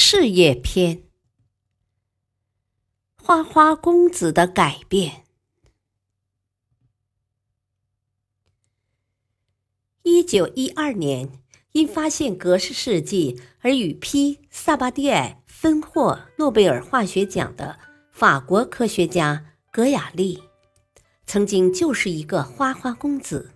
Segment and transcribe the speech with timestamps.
[0.00, 1.02] 事业篇：
[3.20, 5.24] 花花公子的改变。
[10.02, 14.38] 一九一二年，因发现格式试剂而与 P.
[14.50, 17.80] 萨巴蒂埃分获诺贝尔化学奖的
[18.12, 20.44] 法国科学家格雅利，
[21.26, 23.52] 曾经就是一个花花公子。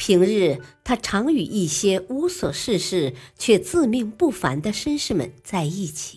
[0.00, 6.16] 平日，他常与一些无所事事却自命不凡的绅士们在一起。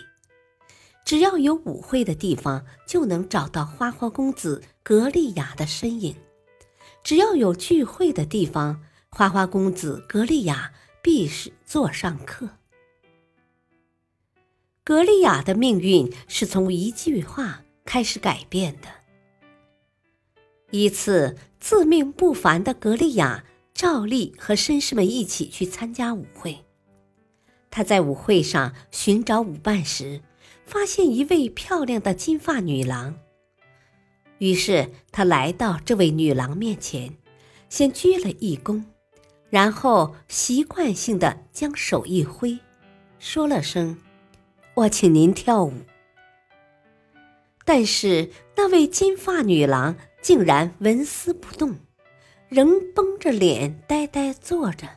[1.04, 6.14] 只要有舞会的地方，就能找到花花公子格利亚的身影；
[7.04, 12.52] 只要有聚会的地方，花花公子格利亚必是座上客。
[14.86, 18.88] 格利亚的命运是从一句话开始改变的。
[20.72, 23.44] 一次，自命不凡的格利亚。
[23.74, 26.60] 照例和绅士们一起去参加舞会。
[27.70, 30.22] 他在舞会上寻找舞伴时，
[30.66, 33.16] 发现一位漂亮的金发女郎。
[34.38, 37.16] 于是他来到这位女郎面前，
[37.70, 38.84] 先鞠了一躬，
[39.50, 42.60] 然后习惯性的将手一挥，
[43.20, 43.98] 说了声
[44.76, 45.74] ：“我请您跳舞。”
[47.66, 51.78] 但是那位金发女郎竟然纹丝不动。
[52.54, 54.88] 仍绷着脸呆呆坐着。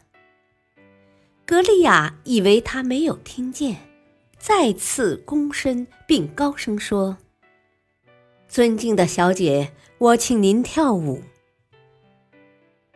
[1.46, 3.78] 格利亚以为他没有听见，
[4.38, 7.16] 再次躬身并高声说
[8.46, 11.22] ：“尊敬的小姐，我请您跳舞。”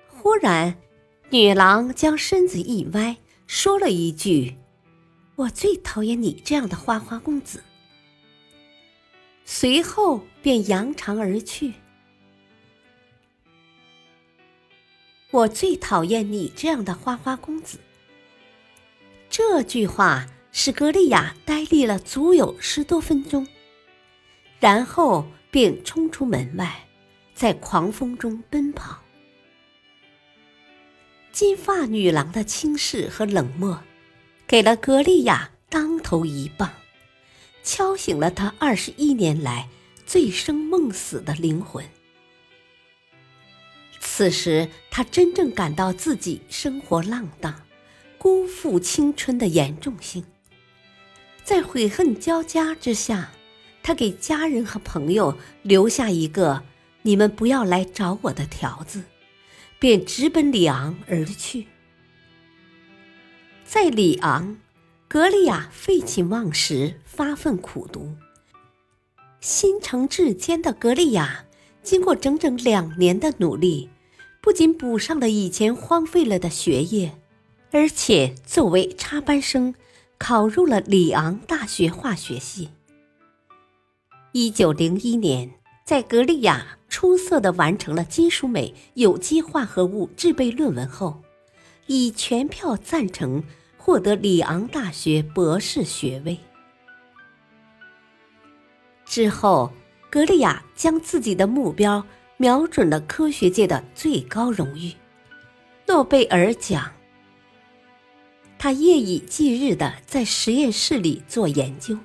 [0.06, 0.76] 忽然，
[1.30, 4.58] 女郎将身子一歪，说了一句
[5.36, 7.62] ：“我最讨厌你这样的花花公子。”
[9.46, 11.72] 随后便扬长而去。
[15.30, 17.78] 我最讨厌你这样的花花公子。
[19.28, 23.46] 这句话使格利亚呆立了足有十多分钟，
[24.58, 26.88] 然后便冲出门外，
[27.32, 28.98] 在狂风中奔跑。
[31.30, 33.80] 金发女郎的轻视和冷漠，
[34.48, 36.68] 给了格利亚当头一棒，
[37.62, 39.68] 敲醒了她二十一年来
[40.04, 41.84] 醉生梦死的灵魂。
[44.20, 47.54] 此时，他真正感到自己生活浪荡、
[48.18, 50.22] 辜负青春的严重性。
[51.42, 53.32] 在悔恨交加之下，
[53.82, 56.62] 他给家人和朋友留下一个
[57.00, 59.02] “你们不要来找我”的条子，
[59.78, 61.66] 便直奔里昂而去。
[63.64, 64.58] 在里昂，
[65.08, 68.14] 格利亚废寝忘食，发奋苦读。
[69.40, 71.46] 心诚志坚的格利亚，
[71.82, 73.88] 经过整整两年的努力。
[74.40, 77.18] 不仅补上了以前荒废了的学业，
[77.70, 79.74] 而且作为插班生，
[80.18, 82.70] 考入了里昂大学化学系。
[84.32, 85.50] 一九零一年，
[85.84, 91.20] 在格利亚出色的完成了金属镁有机化合物制备论文后，
[91.86, 93.42] 以全票赞成
[93.76, 96.38] 获得里昂大学博士学位。
[99.04, 99.70] 之后，
[100.08, 102.02] 格利亚将自己的目标。
[102.40, 104.90] 瞄准了科学界的最高荣誉——
[105.86, 106.90] 诺贝尔奖。
[108.58, 111.98] 他夜以继日的在实验室里做研究，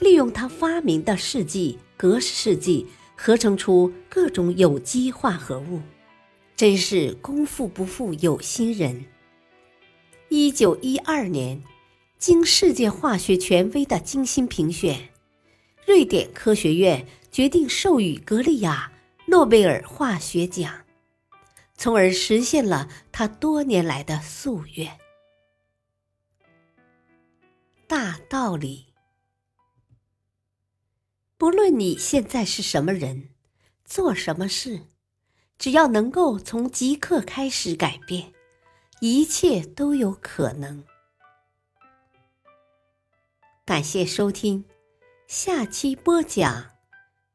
[0.00, 5.80] 利用他发明的试剂格式试剂合成出各种有机化合物，
[6.56, 9.04] 真是功夫不负有心人。
[10.28, 11.62] 一九一二年，
[12.18, 15.10] 经世界化学权威的精心评选，
[15.86, 18.90] 瑞典科学院决定授予格利亚。
[19.28, 20.84] 诺贝尔化学奖，
[21.74, 24.98] 从而实现了他多年来的夙愿。
[27.88, 28.86] 大道理，
[31.36, 33.30] 不论你现在是什么人，
[33.84, 34.82] 做什么事，
[35.58, 38.32] 只要能够从即刻开始改变，
[39.00, 40.84] 一切都有可能。
[43.64, 44.64] 感谢收听，
[45.26, 46.70] 下期播讲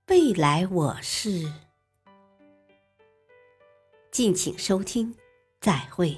[0.08, 1.71] 未来我是。
[4.12, 5.16] 敬请收听，
[5.62, 6.18] 再会。